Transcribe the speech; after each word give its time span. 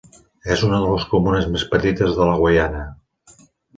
És 0.53 0.61
una 0.67 0.79
de 0.83 0.87
les 0.93 1.05
comunes 1.11 1.45
més 1.57 1.65
petites 1.75 2.17
de 2.21 2.31
la 2.31 2.41
Guaiana. 2.41 2.83